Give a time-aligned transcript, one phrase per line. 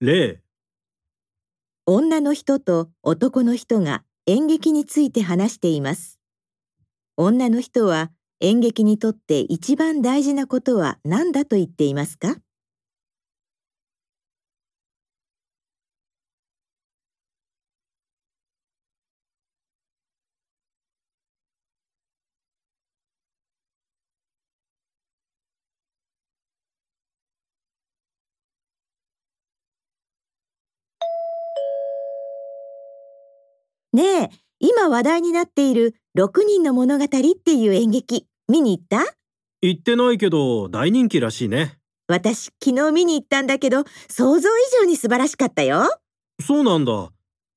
[0.00, 0.40] 例、
[1.86, 6.20] 女の人と男の人が演劇について話しています。
[7.16, 12.36] 女の人は演劇にとって一番大事なことは何だと言っていますか？
[33.92, 39.14] ねえ、今話題になっている6人の物語っていう演劇、見に行った？
[39.62, 41.78] 言ってないけど大人気らしいね。
[42.06, 45.84] 私、昨日見に行ったんだけど、想像以上に素晴らしかったよ。
[46.44, 47.10] そうなんだ。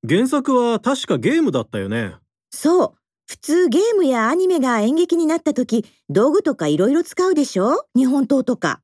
[0.08, 2.16] 原作は確かゲームだったよね。
[2.50, 2.94] そう。
[3.28, 7.86] 普通ゲームやアニメが演劇になった時、道具とかいろいろ使うでしょ？
[7.96, 8.82] 日本刀とか。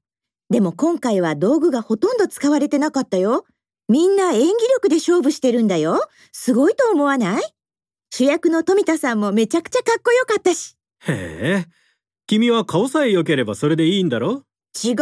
[0.49, 3.45] でも今回は道具がほとんど使われてなかったよ。
[3.89, 6.01] みんな演技力で勝負してるんだよ。
[6.33, 7.41] すごいと思わない？
[8.09, 10.75] 主役の富田さんもめちゃくちゃかっこよかったし。
[11.07, 11.65] へえ。
[12.25, 14.43] 君は顔さえ良ければそれでいいんだろ？
[14.83, 14.95] 違う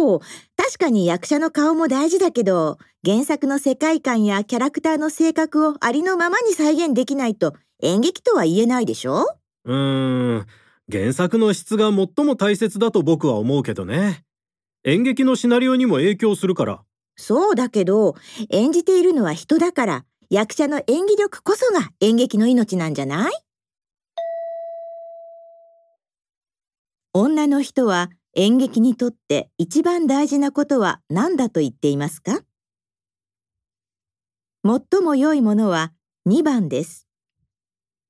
[0.00, 0.20] よ。
[0.56, 9.26] 確かに役者の顔も大事だけど、原作の世界観やキャラクターの性格をありのままに再現できないと演劇とは言えないでしょ？
[9.64, 10.46] うーん。
[10.90, 14.22] 原作の質が最も大切だと僕は思うけどね。
[14.84, 16.82] 演劇のシナリオにも影響するから。
[17.22, 18.16] そうだけど、
[18.50, 23.32] 演じているのは人だから、役者の演技力こそが演劇の命なんじゃない？
[27.12, 32.40] 女の人は演劇にとって一番大事なことは何だと言っていますか？
[34.64, 35.92] 最も良いものは
[36.28, 37.06] 2番です。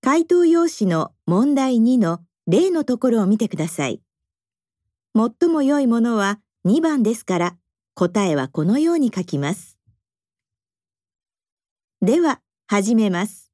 [0.01, 4.01] 回答用紙の問題2の例のところを見てください。
[5.15, 7.57] 最も良いものは2番ですから、
[7.95, 9.79] 答えはこのように書きます。
[12.01, 13.52] では、始めます。